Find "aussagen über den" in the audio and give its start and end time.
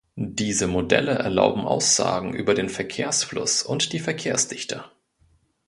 1.67-2.69